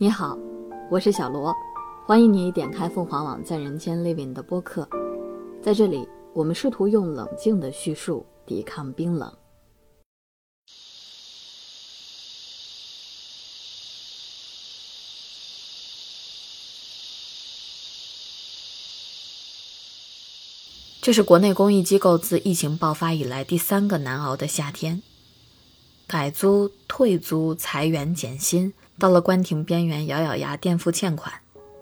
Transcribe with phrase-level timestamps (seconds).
[0.00, 0.38] 你好，
[0.92, 1.52] 我是小罗，
[2.06, 4.88] 欢迎你点开凤凰网在人间 Living 的播客。
[5.60, 9.36] 在这里，我们试图用冷静的叙述抵抗冰冷。
[21.02, 25.02] 这是国内公益机构自疫情爆发以来第三个难熬的夏天，
[26.06, 28.72] 改租、退租、裁员、减薪。
[28.98, 31.32] 到了关停边缘，咬咬牙垫付欠款，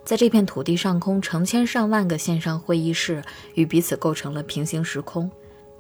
[0.05, 3.23] 在这片土地上空，成千上万个线上会议室
[3.55, 5.31] 与彼此构成了平行时空，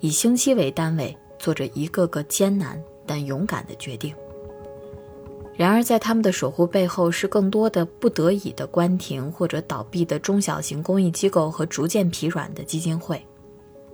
[0.01, 4.15] 以星期为单位，做着一个个艰难但勇敢的决定。
[5.57, 13.24] 然而，在他们的守护背后，是更多的不得已的关停或者倒闭的中小型公益机构和逐渐疲软的基金会，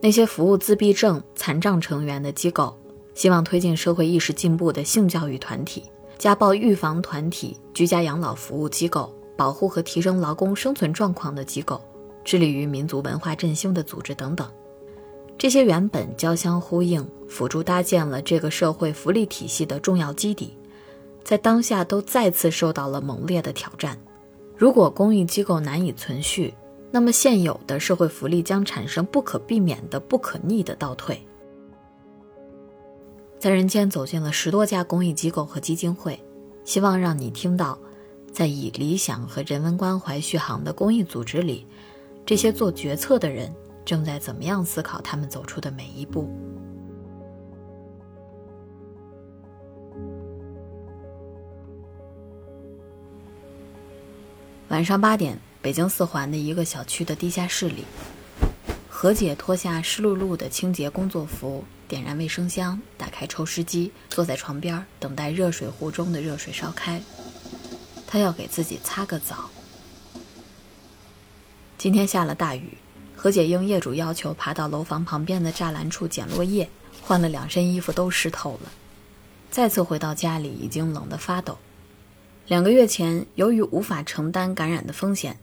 [0.01, 2.77] 那些服务自闭症、残障成员的机构，
[3.15, 5.85] 希望推进社会意识进步的性教育团体。
[6.23, 11.83] 家暴预防团体、居家养老服务机构、保护和提升劳工生存状况的机构、
[12.23, 14.49] 致力于民族文化振兴的组织等等，
[15.37, 20.57] 这些原本交相呼应、辅助搭建了这个社会福利体系的重要基底，
[21.25, 23.99] 在当下都再次受到了猛烈的挑战。
[24.57, 26.55] 如果公益机构难以存续，
[26.93, 31.21] 那么现有的社会福利将产生不可避免的、不可逆的倒退。
[33.43, 36.17] 在人间走进了十多家公益机构和基金会，
[36.65, 37.77] 希望让你听到，
[38.33, 41.67] 在以理想和人文关怀续航的公益组织里，
[42.25, 43.53] 这些做决策的人
[43.85, 46.31] 正在怎么样思考他们走出的每一步。
[54.69, 57.85] 晚上八点，北京四环的一个小区的地下室里，
[59.03, 61.65] 何姐脱下湿漉漉的清洁工作服。
[61.89, 67.03] 点燃卫生香，打开抽湿机，坐在床边等待热水壶中的热水烧开。
[68.07, 69.51] 她要给自己擦个澡。
[71.77, 72.79] 今天下了大雨，
[73.17, 76.71] 何姐应业主要求爬到楼房旁边的栅栏处捡落叶，
[77.03, 78.71] 换了两身衣服都湿透了。
[79.51, 81.59] 再次回到家里，已经冷得发抖。
[82.47, 85.41] 两个月前，由于无法承担感染的风险，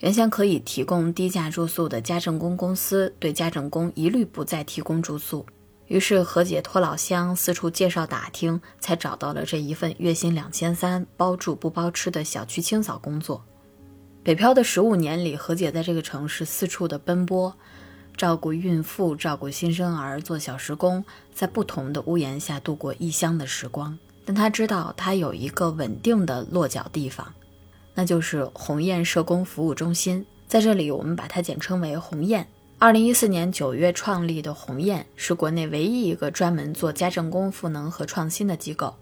[0.00, 5.44] 原先可以提供低价住宿的家政工公司对家政工一律不再提供住宿。
[5.88, 13.44] 于是何姐托老乡四处介绍打听，才找到了这一份月薪两千三、包住不包吃的小区清扫工作。
[14.22, 17.54] 北漂的十五年里，何姐在这个城市四处的奔波，
[18.16, 23.98] 照顾孕妇、照顾新生儿、做小时工，在不同的屋檐下度过异乡的时光。
[24.24, 27.34] 但她知道，她有一个稳定的落脚地方，
[28.00, 30.24] 那就是鸿雁社工服务中心。
[30.48, 32.46] 在这里，我们把它简称为鸿雁。
[32.78, 38.94] 二零一四年九月创立的鸿雁是国内唯一一个专门做家政工赋能和创新的机构。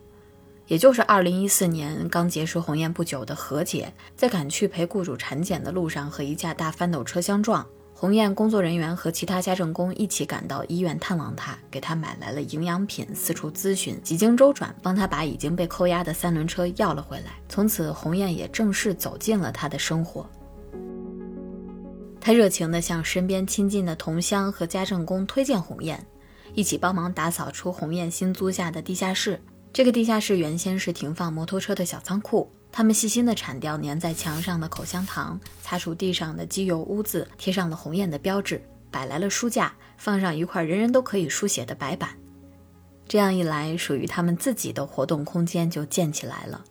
[0.67, 7.65] 也就是二零一四年刚结束鸿雁不久的何姐，在赶去陪雇主产检的路上和一架大翻斗车相撞，
[8.01, 17.33] 鸿雁工作人员和其他家政工一起赶到医院探望她，给她买来了营养品，四处咨询，几经周转，帮她把已经被扣押的三轮车要了回来。
[17.49, 20.25] 从此，鸿雁也正式走进了她的生活。
[22.21, 26.01] 他热情地向身边亲近的同乡和家政工推荐鸿雁，
[26.55, 29.41] 一起帮忙打扫出鸿雁新租下的地下室。
[29.73, 32.49] 这个地下室原先是停放摩托车的小仓库。
[32.79, 42.11] 他们细心地铲掉粘在墙上的口香糖，擦除地上的机油污渍，贴上了鸿雁的标志，摆来了书架，放上一块人人都可以书写的白板。
[43.09, 46.65] 这样一来，属于他们自己的活动空间就建起来了。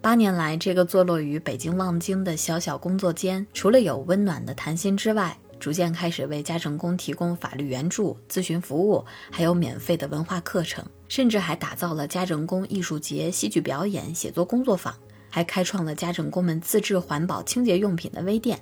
[0.00, 14.94] 八年来，这个坐落于北京望京的小小工作间，除了有温暖的谈心之外，逐渐开始为家政工提供法律援助、咨询服务，还有免费的文化课程，甚至还打造了家政工艺术节、戏剧表演、写作工作坊，
[15.30, 18.60] 还开创了家政工们自制环保清洁用品的微店。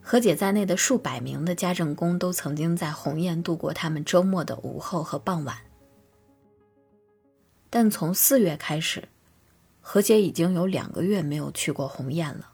[0.00, 5.56] 何姐在内的数百名的家政工都曾经在鸿雁度过他们周末的午后和傍晚，
[7.68, 9.02] 但从四月开始。
[9.80, 12.52] 何姐已经有两个月没有去过鸿雁了。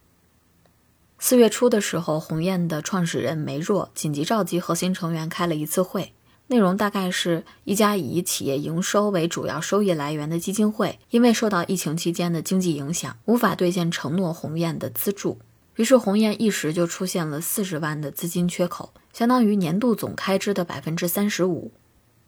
[1.22, 6.14] 四月初的时候，鸿雁的创始人梅若紧急召集核心成员开了一次会，
[6.46, 15.38] 内容大概是一家以企业营收为主要收益来源的基金会，因为受到疫情期间的经济影响，无法兑现承诺鸿雁的资助，
[15.76, 21.70] 于是鸿雁一时就出现了四十万的资金缺口，相当于年度总开支的百分之三十五。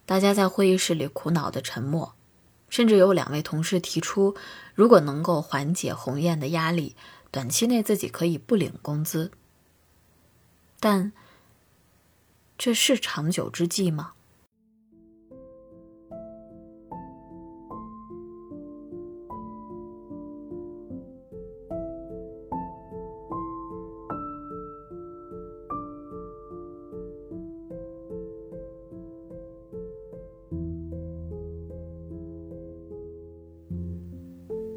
[0.04, 2.12] 大家在会议室里苦恼的沉默。
[2.68, 4.34] 甚至有两位同事提出，
[4.74, 6.96] 如果能够缓解鸿雁的压力，
[7.32, 9.32] 短期内自己可以不领工资。
[10.78, 11.12] 但
[12.56, 14.12] 这是长久之计吗？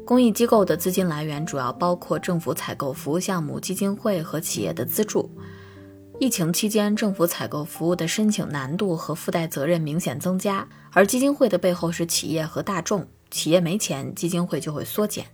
[0.06, 5.28] 公益机构的资金来源主要包括政府采购服务项目、基金会和企业的资助。
[6.20, 15.26] 疫情期间，政府采购服务的申请难度和附带责任明显增加，而基金会的背后是企业和大众，企业没钱，基金会就会缩减。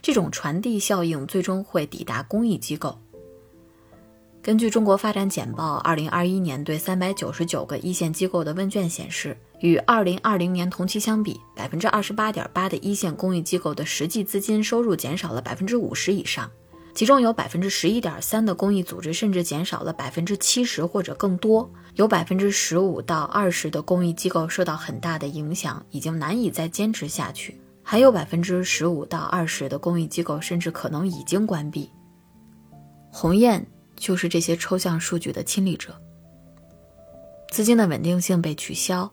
[0.00, 2.98] 这种传递效应最终会抵达公益机构。
[4.44, 16.50] 根据中国发展简报，二零二一年对三百九十九个一线机构的问卷显示，与二零二零年同期相比，百分之二十八点八的一线公益机构的实际资金收入减少了百分之五十以上，
[16.94, 31.88] 其中有百分之十一点三的公益组织甚至减少了百分之七十或者更多，有百分之十五到二十的公益机构受到很大的影响，已经难以再坚持下去，还有百分之十五到二十的公益机构甚至可能已经关闭。
[33.10, 33.66] 鸿雁。
[34.04, 35.98] 就是这些抽象数据的亲历者。
[37.50, 39.10] 资金的稳定性被取消，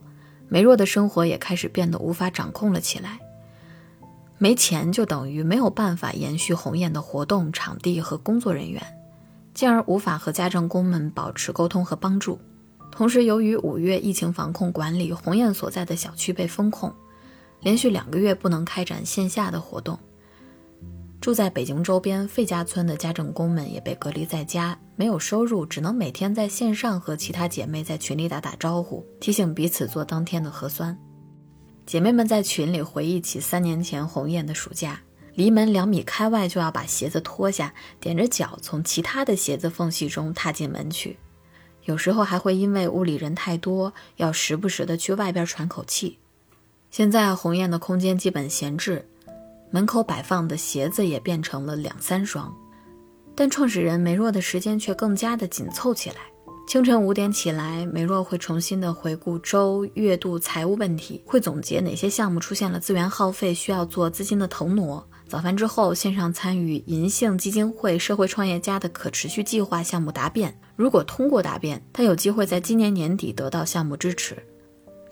[0.50, 3.18] 梅若的生活也开始变得无法掌控了起来。
[4.36, 8.82] 没钱就等于没有办法延续鸿雁的活动场地和工作人员，
[9.54, 12.38] 进而无法和家政工们保持沟通和帮助。
[12.90, 16.92] 同时，由于五月疫情防控管理，鸿雁所在的小区被封控，
[17.62, 19.98] 连续两个月不能开展线下的活动。
[21.22, 30.98] 住在北京周边费家村的家政工们也被隔离在家，没有收入，只能每天在线上和其他姐妹在群里打打招呼，提醒彼此做当天的核酸。
[31.86, 35.00] 姐妹们在群里回忆起三年前鸿雁的暑假，
[35.36, 41.16] 离门两米开外就要把鞋子脱下，踮着脚从其他的鞋子缝隙中踏进门去，
[41.84, 46.18] 有时候还会因为屋里人太多，要时不时的去外边喘口气。
[46.90, 49.08] 现在鸿雁的空间基本闲置。
[49.72, 52.54] 门口摆放的鞋子也变成了两三双，
[53.34, 56.16] 但创始人梅若的时间却更加的紧凑起来。
[56.68, 65.04] 清晨五点起来，梅若会重新的回顾周、月度财务问题，会总结哪些项目出现了资源耗费，需要做资金的腾挪。
[65.26, 74.36] 早饭之后，线上参与银杏基金会社会创业家的可持续计划项目答辩，如果通过答辩，他有机会在今年年底得到项目支持。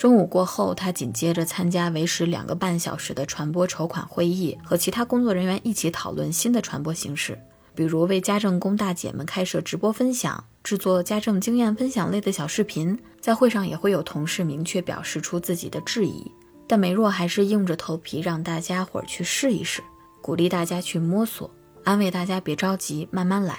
[0.01, 7.39] 中午过后，他紧接着参加为时两个半小时的传播筹款会议，和其他工作人员一起讨论新的传播形式，
[7.75, 12.99] 比如为家政工大姐们开设直播分享，制作家政经验分享类的小视频。
[13.21, 16.33] 在会上也会有同事明确表示出自己的质疑，
[16.67, 19.83] 但梅若还是硬着头皮让大家伙儿去试一试，
[20.23, 21.51] 鼓励大家去摸索，
[21.85, 23.59] 安慰大家别着急，慢慢来。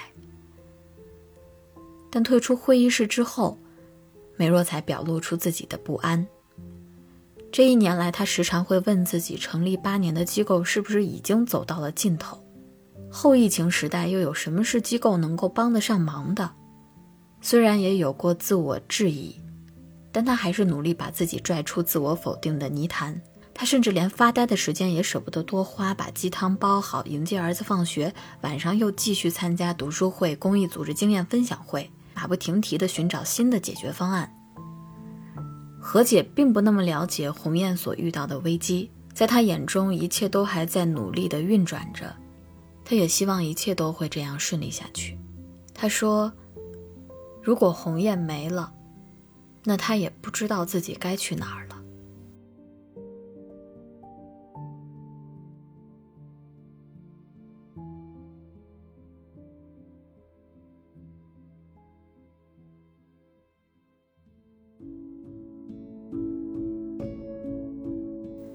[2.10, 3.60] 但退出会议室之后。
[4.42, 6.26] 梅若才表露出自己的不安。
[7.52, 12.44] 这一年来，他时常会问自己：成立八年的机构是不是已经走到了尽头？
[13.12, 16.50] 后疫情时代，又有什么是机构能够帮得上忙的？
[17.40, 19.36] 虽然也有过自我质疑，
[20.12, 23.22] 但他还是努力把自己拽出自我否定的泥潭。
[23.54, 28.12] 他甚至连发呆的时间也舍不得多花，把鸡汤煲好，迎接儿子放学，
[28.42, 31.92] 晚上又继续参加读书会、公益组织经验分享会。
[32.22, 34.32] 马不停蹄的寻找新的解决方案。
[35.80, 42.16] 何姐并不那么了解鸿雁所遇到的危机，在她眼中，一切都还在努力的运转着。
[42.86, 45.18] 她也希望一切都会这样顺利下去。
[45.74, 46.32] 她说
[47.42, 48.72] ：“如果鸿雁没了，
[49.64, 51.71] 那她也不知道自己该去哪儿了。”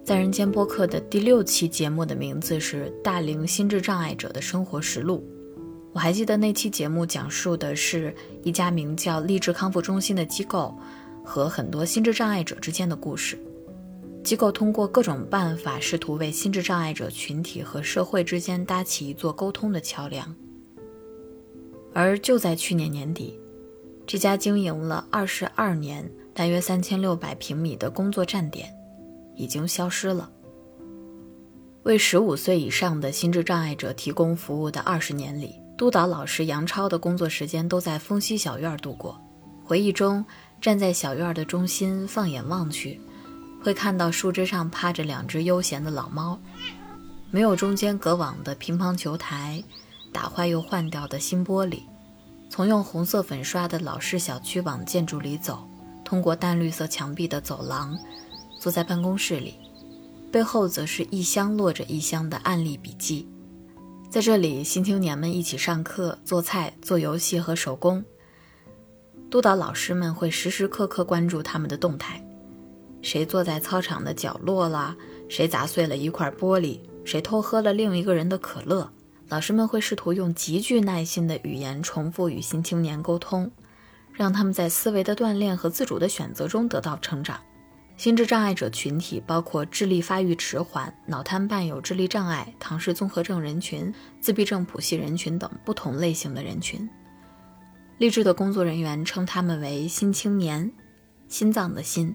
[0.06, 5.18] 在人间播客的第六期节目的名字是《大龄心智障碍者的生活实录》。
[5.92, 10.72] 我还记得那期节目讲述的是一家名叫励志康复中心的机构
[11.24, 13.36] 和很多心智障碍者之间的故事。
[14.22, 20.32] 机构通过各种办法试图为心智障碍者群体和社会之间搭起一座沟通的桥梁。
[21.92, 23.40] 而就在去年年底，
[24.06, 28.72] 这家经营了二十二年、大约三千六百平米的工作站点。
[29.36, 30.28] 已经消失了。
[31.84, 39.20] 为十五岁以上的心智障碍者提供服务的二十年里，督导老师杨超的工作时间都在风溪小院度过。
[39.64, 40.24] 回忆中，
[40.60, 43.00] 站在小院的中心，放眼望去，
[43.62, 46.40] 会看到树枝上趴着两只悠闲的老猫，
[47.30, 49.62] 没有中间隔网的乒乓球台，
[50.12, 51.82] 打坏又换掉的新玻璃。
[52.48, 55.68] 从用红色粉刷的老式小区往建筑里走，
[56.04, 57.98] 通过淡绿色墙壁的走廊。
[58.66, 59.54] 坐在办公室里，
[60.32, 63.28] 背后则是一箱摞着一箱的案例笔记。
[64.10, 68.04] 在这里，新青年们一起上课、做菜、做游戏和手工。
[69.30, 72.20] 督导老师们会时时刻刻关注他们的动态：
[73.02, 74.96] 谁坐在操场的角落啦？
[75.28, 76.80] 谁砸碎了一块玻璃？
[77.04, 78.90] 谁偷喝了另一个人的可乐，
[79.28, 83.48] 老师们会试图用极具耐心的语言重复与新青年沟通，
[84.12, 87.40] 让他们在思维的锻炼和自主的选择中得到成长。
[87.96, 96.86] 心智障碍者群体包括智力发育迟缓、脑瘫伴有智力障碍、唐氏综合症人群、自闭症谱系人群等不同类型的人群。
[97.96, 100.70] 励志的工作人员称他们为“新青年”，
[101.26, 102.14] 心脏的心。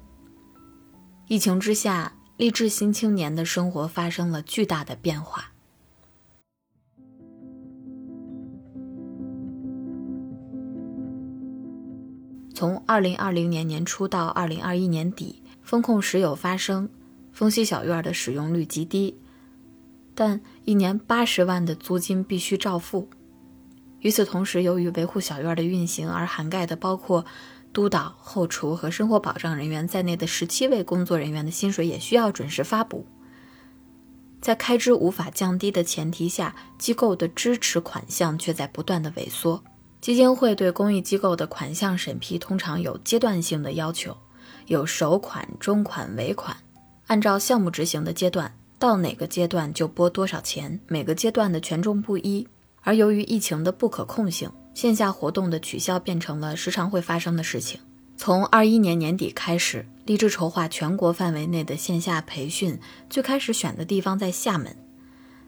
[1.27, 5.51] 疫情之下，励志新青年的生活发生了巨大的变化。
[12.53, 15.40] 从二零二零年年初到二零二一年底。
[15.71, 16.89] 风控时有发生，
[17.31, 19.17] 丰溪小院的使用率极低，
[20.13, 23.09] 但一年八十万的租金必须照付。
[24.01, 27.25] 与此同时，由于维护小院的运行而涵盖的包括
[27.71, 33.05] 督导、后厨和生活保障人员在内的十七位工作人员的薪水也需要准时发补。
[34.41, 39.63] 在开支无法降低的前提下，机构的支持款项却在不断的萎缩。
[40.01, 44.17] 基金会对公益机构的款项审批通常有阶段性的要求。
[44.71, 46.55] 有首款、中款、尾款，
[47.07, 48.49] 按照项目执行的阶段，
[48.79, 52.47] 到哪个阶段就拨多少钱，每个阶段的权重不一。
[52.79, 57.81] 而由于疫情的不可控性，线下活动的取消变成了时常会发生的事情。
[58.15, 64.73] 从二一年年底开始，立志筹划全国范围内的线下培训，最开始选的地方在厦门，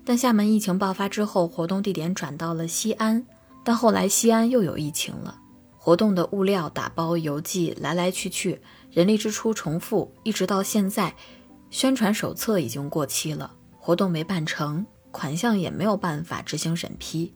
[0.04, 3.26] 但厦门疫情爆发之后，活动地点转到了西安，
[3.64, 5.40] 但后来西安又有疫情了，
[5.84, 8.62] 活动的物料、打包、邮寄来来去去。
[8.90, 11.14] 人力支出重复，一直到现在，
[11.70, 17.34] 宣传手册已经过期了，活动没办成，款项也没有办法执行审批。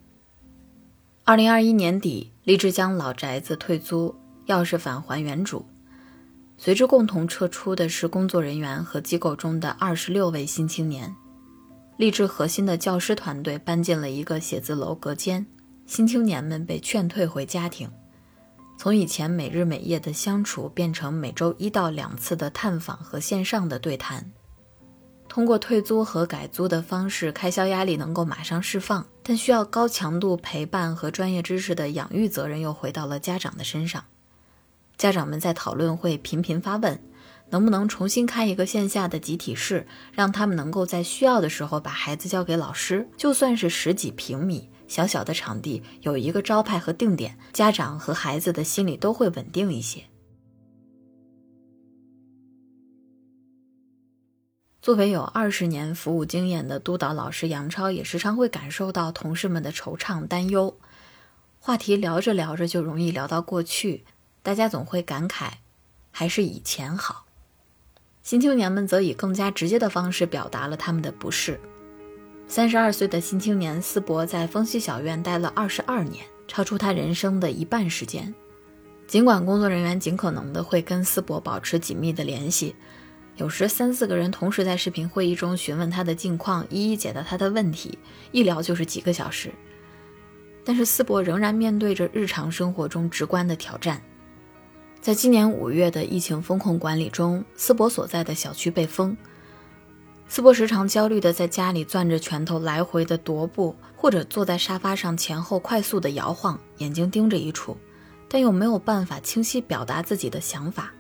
[1.25, 5.65] 二零二一年底，立志将老宅子退租，钥匙返还原主，
[6.57, 11.13] 随之共同撤出的是工作人员和机构中的二十六位新青年。
[11.97, 15.45] 励志核心的教师团队搬进了一个写字楼隔间，
[15.85, 17.89] 新青年们被劝退回家庭。
[18.77, 24.31] 从以前每日每夜的相处，变成每周一到两次的探访和线上的对谈。
[25.27, 34.03] 通过退租和改租的方式，开销压力能够马上释放，但需要高强度陪伴和专业知识的养育责任又回到了家长的身上。
[34.96, 37.00] 家长们在讨论会频频发问：
[37.50, 44.69] 能不能重新开一个线下的集体室，让他们能够在需要的时候把孩子交给老师，就算是十几平米。
[44.88, 50.03] 小小的场地有一个招牌和定点，家长和孩子的心里都会稳定一些。
[54.82, 60.77] 作为有二十年服务经验的督导老师杨超，也时常会感受到同事们的惆怅担忧。
[61.60, 64.06] 话题聊着聊着就容易聊到过去，
[64.41, 65.51] 大家总会感慨，
[66.12, 67.25] 还是以前好。
[68.24, 71.60] 新青年们则以更加直接的方式表达了他们的不适。
[72.49, 78.33] 三十二岁的新青年思博在丰溪小院待了二十二年，超出他人生的一半时间。
[79.05, 82.73] 尽管工作人员尽可能的会跟思博保持紧密的联系，
[83.35, 87.99] 有时三四个人同时在视频会议中询问他的近况，一一解答他的问题，
[88.31, 89.51] 一聊就是几个小时。
[90.63, 94.01] 但是思博仍然面对着日常生活中直观的挑战。
[95.01, 99.15] 在今年五月的疫情风控管理中，思博所在的小区被封。
[100.29, 107.77] 斯博时常焦虑地在家里攥着拳头来回的踱步，或者坐在沙发上前后快速地摇晃，眼睛盯着一处，
[108.27, 110.91] 但又没有办法清晰表达自己的想法。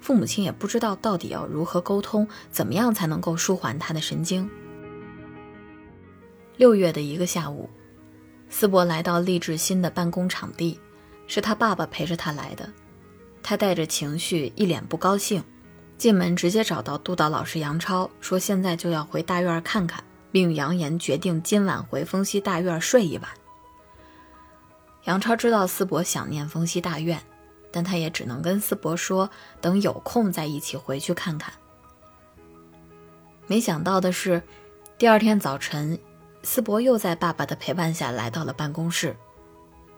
[0.00, 4.50] 父母亲也不知道到底要如何沟通，怎么样才能够舒缓他的神经。
[6.56, 7.70] 六月的一个下午，
[8.50, 10.78] 斯博来到励志新的办公场地，
[11.28, 12.68] 是他爸爸陪着他来的，
[13.44, 15.42] 他带着情绪，一脸不高兴。
[16.02, 23.30] 进门直接找到督导老师杨超，说现在就要回大院看看，并扬言决定今晚回丰溪大院睡一晚。
[25.04, 27.22] 杨超知道思博想念丰溪大院，
[27.70, 29.30] 但他也只能跟思博说，
[29.60, 31.54] 等有空再一起回去看看。
[33.46, 34.42] 没想到的是，
[34.98, 35.96] 第二天早晨，
[36.42, 39.16] 思博又在爸爸的陪伴下来到了办公室。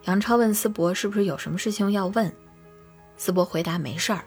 [0.02, 2.30] 杨超问思博是不是有什么事情要问，
[3.16, 4.22] 思博回答没事儿。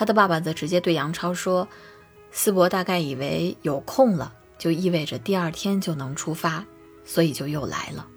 [0.00, 1.68] 他的爸爸则直接对杨超说
[2.32, 6.64] ：“思博大概以为有空了，就意味着第二天就能出发，
[7.04, 8.08] 所以就又来了。”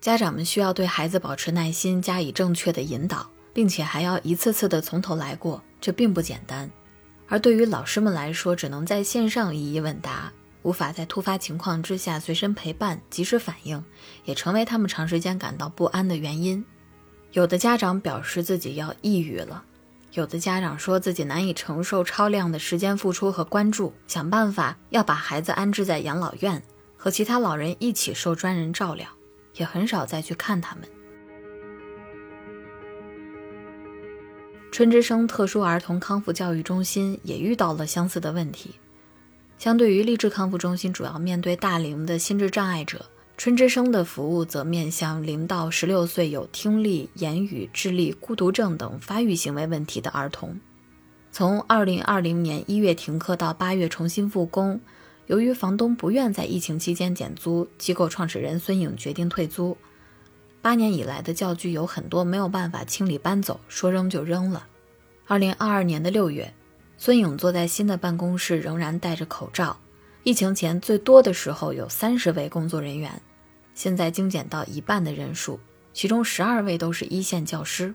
[0.00, 6.70] 家长们需要对孩子保持耐心，加以正确的引导，并且还要一次次的从头来过，这并不简单。
[7.28, 13.84] 而对于老师们来说，只能在线上一一问答，无法在突发情况之下随身陪伴、及时反应，
[14.24, 16.64] 也成为他们长时间感到不安的原因。
[17.32, 19.64] 有的家长表示自己要抑郁了，
[20.12, 26.62] 有的家长说自己难以承受超量的时间付出和关注，想办法要把孩子安置在养老院，
[26.96, 29.08] 和其他老人一起受专人照料，
[29.56, 30.84] 也很少再去看他们。
[34.70, 38.74] 春之声特殊儿童康复教育中心也遇到了相似的问题。
[39.58, 43.04] 相对于励志康复中心，主要面对大龄的心智障碍者，
[43.42, 50.60] 春之声的服务则面向零到十六岁有听力、言语、智力、孤独症等发育行为问题的儿童。
[51.32, 54.80] 从二零二零年一月停课到八月重新复工，
[55.26, 59.76] 由于房东不愿在疫情期间减租，机构创始人孙颖决定退租。
[60.60, 64.68] 八年以来的教具有很多没有办法清理搬走，说扔就扔了。
[65.26, 66.54] 二零二二年的六月，
[66.96, 69.76] 孙颖坐在新的办公室，仍然戴着口罩。
[70.22, 73.20] 疫情前最多的时候有三十位工作人员，
[73.74, 75.58] 现在精简到一半的人数，
[75.92, 77.94] 其中十二位都是一线教师。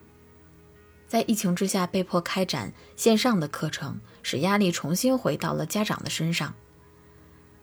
[1.07, 6.53] 在疫情之下被迫开展线上的课程，使压力重新回到了家长的身上。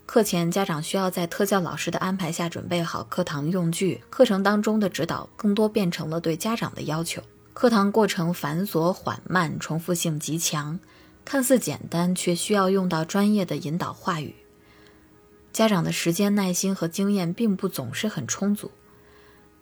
[0.07, 4.03] 课前，家长需要在特教老师的安排下准备好课堂用具。
[4.11, 7.23] 课程当中的指导更多变成了对家长的要求。
[7.53, 10.79] 课堂过程繁琐缓慢，重复性极强，
[11.25, 14.35] 看似简单，却需要用到专业的引导话语。
[15.55, 18.73] 家长的时间、耐心和经验并不总是很充足。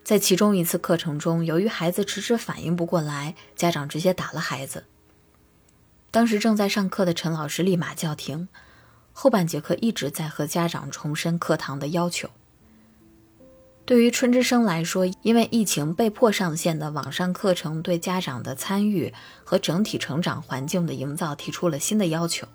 [0.03, 4.85] 在其中一次课程中，由于孩子迟迟反应不过来，家长直接打了孩子。
[6.11, 8.49] 当时正在上课的陈老师立马叫停。
[9.13, 12.31] 后半节课一直在和家长重申课堂的要求。
[13.85, 19.13] 对于春之声来说，因为疫情被迫上线的网上课程，对家长的参与
[19.45, 22.49] 和整体成长环境的营造提出了新的要求。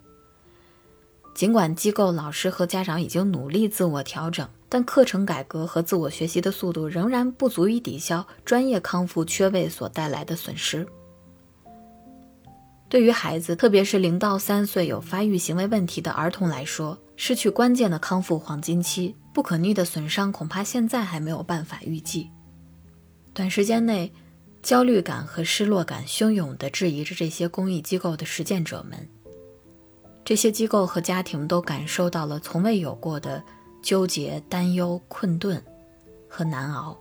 [1.37, 10.87] 尽管机构老师和家长已经努力自我调整，但课程改革和自我学习的速度仍然不足以抵消专业康复缺位所带来的损失。
[12.89, 22.31] 对于孩子，特别是零到三岁有发育行为问题的儿童来说，失去关键的康复黄金期，不可逆的损伤恐怕现在还没有办法预计。
[23.35, 24.11] 短时间内，
[24.63, 29.07] 焦虑感和失落感汹涌地质疑着这些公益机构的实践者们。
[30.27, 33.41] 这些机构和家庭都感受到了从未有过的
[33.81, 35.63] 纠结、担忧、困顿
[36.27, 36.97] 和难熬。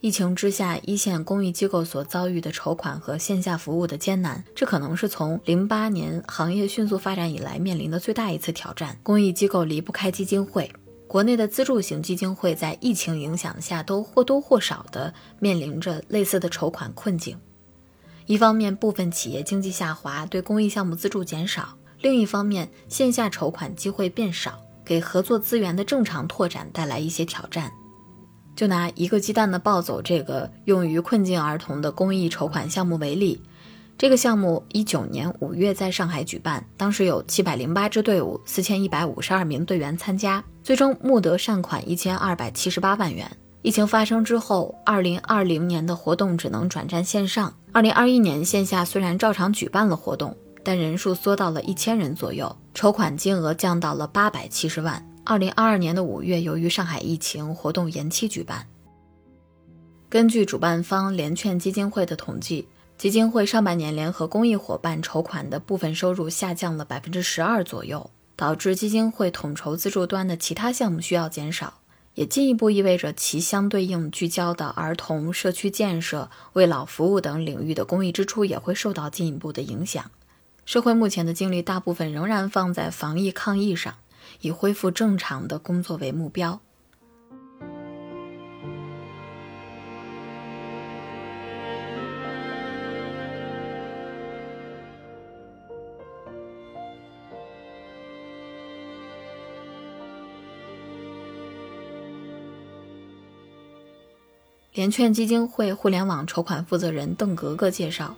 [0.00, 8.98] 疫情之下，一线公益机构所遭遇的筹款和线下服务的艰难，这可能是从零八年行业迅速发展以来面临的最大一次挑战。
[9.02, 10.70] 公益机构离不开基金会，
[11.08, 17.36] 国内的资助型基金会在疫情影响下都或多或少的面临着类似的筹款困境。
[18.26, 27.72] 一方面，部分企业经济下滑，对公益项目资助减少；另一方面，线下筹款机会变少，给合作资源的正常拓展带来一些挑战。
[28.54, 33.40] 就拿一个鸡蛋的抱走这个用于困境儿童的公益筹款项目为例，
[33.98, 43.28] 这个项目一九年五月在上海举办，当时有七百零八支队伍，四千一百五十二名队员参加，最终募得善款一千二百七十八万元。
[43.60, 47.52] 疫情发生之后，二零二零年的活动只能转战线上。
[47.72, 50.32] 二零二一年线下虽然照常举办了活动，
[50.62, 55.04] 但人数缩到了一千人左右，筹款金额降到了八百七十万。
[55.24, 58.64] 二零二二年的五月，由于上海疫情，活动延期举办。
[60.08, 62.66] 根据主办方联劝基金会的统计，
[62.98, 71.74] 基金会上半年联合公益伙伴筹款的部分收入下降了百分之十二左右，导致基金会统筹资助端的其他项目需要减少，
[72.14, 80.10] 也进一步意味着其相对应聚焦的儿童、社区建设、为老服务等领域的公益支出也会受到进一步的影响。
[80.64, 83.94] 社会目前的精力大部分仍然放在防疫抗疫上。
[84.42, 86.60] 以恢复正常的工作为目标。
[104.78, 108.14] 联劝基金会互联网筹款负责人邓格格介绍，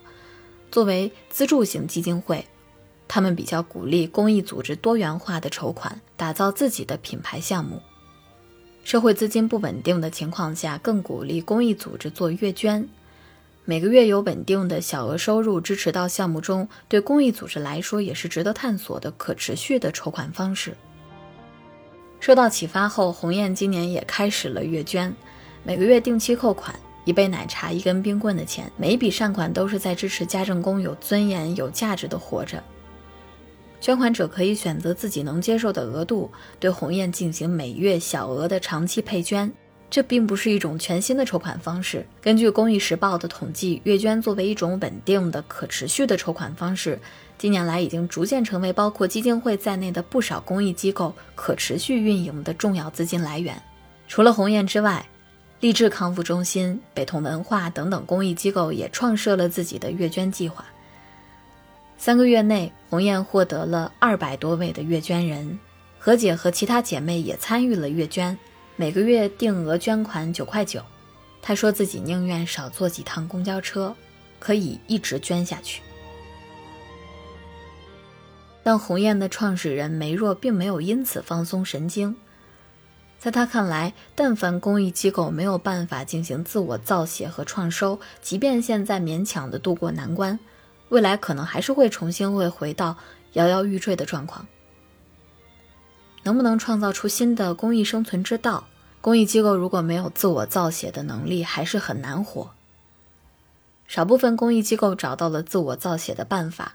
[0.70, 2.44] 作为资助型基金会。
[3.08, 7.80] 他们比较鼓励公益组织多元化的筹款，打造自己的品牌项目。
[8.84, 12.86] 社会资金不稳定的情况下，更鼓励公益组织做月捐，
[13.64, 20.76] 每个月有稳定的小额收入支持到项目中，对公益组织来说也是值得探索的可持续的筹款方式。
[22.20, 25.16] 受到启发后，鸿雁今年也开始了月捐，
[25.62, 32.62] 每个月定期扣款，一杯奶茶、一根冰棍的钱，每一笔善款都是在支持家政工有尊严、有价值的活着。
[33.80, 39.50] 捐款者可以选择自己能接受的额度，对鸿雁进行每月小额的长期配捐。
[39.88, 42.06] 这并不是一种全新的筹款方式。
[42.22, 46.96] 根据公益时报的统计，月捐作为一种稳定的、可持续的筹款方式，
[47.36, 53.60] 近年来已经逐渐成为包括基金会在内的不少公益机构可持续运营的重要资金来源。
[54.06, 55.04] 除了鸿雁之外，
[55.60, 60.64] 励志康复中心、北通文化等等公益机构也创设了自己的月捐计划。
[61.98, 65.58] 三个月内，鸿雁获得了二百多位的月捐人，
[65.98, 68.36] 何姐和其他姐妹也参与了月捐，
[68.76, 70.82] 每个月定额捐款九块九。
[71.42, 73.94] 她说自己宁愿少坐几趟公交车，
[74.38, 75.82] 可以一直捐下去。
[78.62, 82.16] 但鸿雁的创始人梅若并没有因此放松神经。
[83.20, 90.38] 在他看来，但凡公益机构没有办法进行自我造血和创收，即便现在勉强的渡过难关，
[90.88, 92.96] 未来可能还是会重新会回到
[93.34, 94.46] 摇摇欲坠的状况。
[96.22, 98.64] 能不能创造出新的公益生存之道？
[99.02, 102.50] 公益机构如果没有自我造血的能力，还是很难活。
[103.86, 106.74] 少部分公益机构找到了自我造血的办法，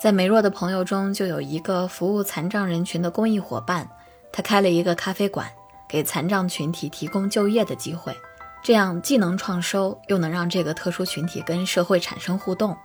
[0.00, 3.90] 在梅若的朋友中，就有一个服务残障人群的公益伙伴。
[4.32, 5.50] 他开了一个咖啡馆，
[5.88, 8.16] 给残障群体提供就业的机会，
[8.62, 12.76] 这样既能创收，又能让这个特殊群体跟社会产生互动。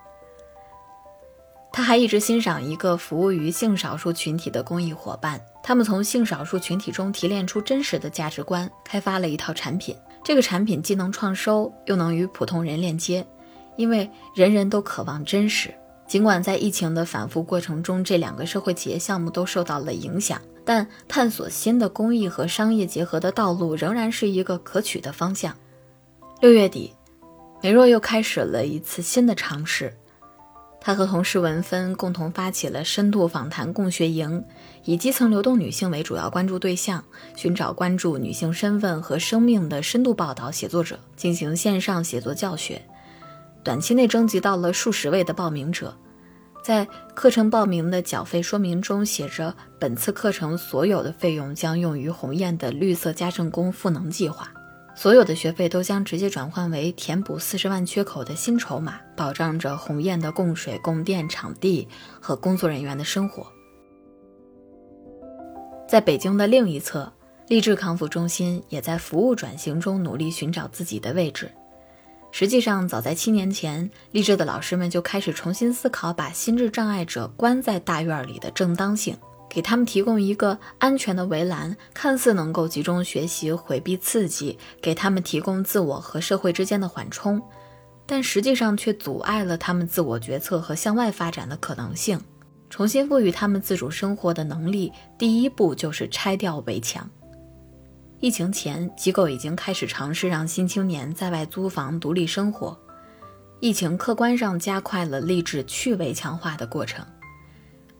[1.71, 9.95] 他还一直欣赏一个服务于性少数群体的公益伙伴，他们从性少数群体中提炼出真实的价值观，开发了一套产品。
[10.23, 13.27] 这个产品既能创收，又能与普通人链接，
[13.75, 15.71] 因为人人都渴望真实。
[16.07, 20.41] 尽管在疫情的反复过程中，这两个社会企业项目都受到了影响。
[20.65, 25.55] 但探索新的公益和商业结合的道路仍然是一个可取的方向。
[26.41, 26.93] 六月底，
[27.61, 29.95] 梅若又开始了一次新的尝试。
[30.81, 34.43] 他和同事文芬共同发起了深度访谈共学营，
[34.83, 37.03] 以基层流动女性为主要关注对象，
[37.35, 42.79] 寻找关注女性身份和生命的深度报道写作者，进行线上写作教学。
[43.63, 45.97] 短期内征集到了数十位的报名者。
[46.65, 54.51] 在课程报名的缴费说明中写着，本次课程所有的费用将用于鸿雁的绿色家政工赋能计划，
[54.95, 61.87] 所有的学费都将直接转换为填补四十万缺口的新筹码，保障着鸿雁的供水、供电、场地
[62.19, 63.45] 和工作人员的生活。
[65.87, 67.13] 在北京的另一侧，
[67.47, 71.47] 励志康复中心也在服务转型中努力寻找自己的位置。
[72.37, 79.15] 实际上，早在七年前，励志的老师们就开始重新思考把心智障碍者关在大院里的正当性，
[79.49, 87.41] 给他们提供一个安全的围栏，看似能够集中学习、回避刺激，给他们提供自我和社会之间的缓冲，
[88.05, 92.19] 但实际上却阻碍了他们自我决策和向外发展的可能性。
[92.69, 97.09] 重新赋予他们自主生活的能力，第一步就是拆掉围墙。
[98.25, 102.75] 疫情前，机构已经开始尝试让新青年在外租房独立生活。
[103.59, 107.05] 疫情客观上加快了励志趣味强化的过程。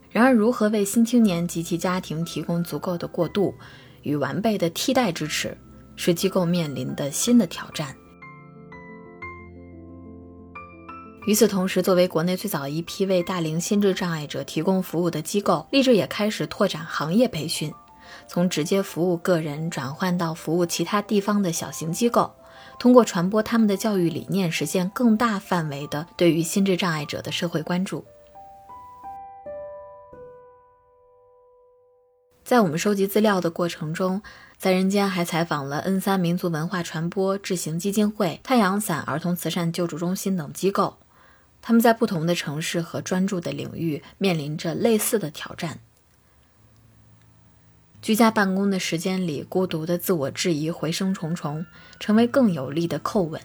[0.09, 3.53] 然而，如何为新青年及其家庭提供足够的过渡
[4.01, 5.55] 与完备的替代支持，
[5.95, 7.95] 是机构面临的新的挑战。
[11.27, 17.71] 与此同时，作为国内最早一批为大龄心智障碍者提供服务的机构，励志也开始拓展行业培训。
[18.27, 22.33] 从直接服务个人转换到服务其他地方的小型机构，
[22.79, 28.03] 通过传播他们的教育理念，实现更大范围的对于心智障碍者的社会关注。
[32.43, 34.21] 在我们收集资料的过程中，
[34.57, 40.97] 在人间还采访了 N 三民族文化传播智行基金会、太阳伞儿童慈善救助中心等机构，
[41.61, 45.79] 他们在不同的城市和专注的领域面临着类似的挑战。
[48.05, 51.65] 居家办公的时间里，孤独的自我质疑回声重重，
[51.99, 53.41] 成为更有力的叩问，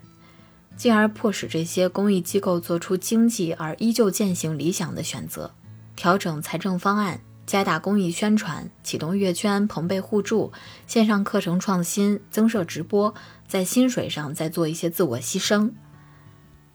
[0.77, 5.51] 进而迫使这些公益机构做出经济而依旧践行理想的选择：
[5.96, 10.53] 调整财政方案，加大公益宣传，启动月捐、朋辈互助，
[10.87, 13.14] 线上课程创新，增设直播，
[13.49, 15.70] 在薪水上再做一些自我牺牲。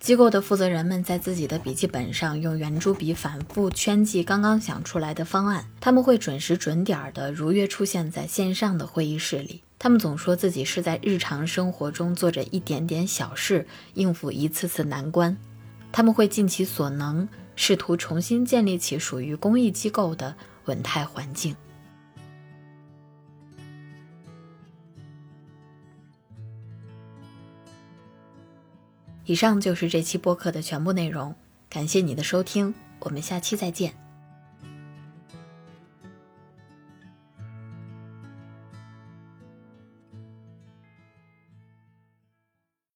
[0.06, 5.66] 机构的负责人们在自己的笔记本上用圆珠笔反复圈记刚刚想出来的方案。
[5.82, 9.64] 他们会准时准点的如约出现在线上的会议室里。
[9.80, 13.66] 他们总说自己是在日常生活中做着一点点小事，
[13.96, 15.36] 应付一次次难关。
[15.92, 21.56] 他们会尽其所能，试图重新建立起属于公益机构的稳态环境。
[29.26, 31.34] 以上就是这期播客的全部内容，
[31.70, 34.05] 感谢你的收听，我们下期再见。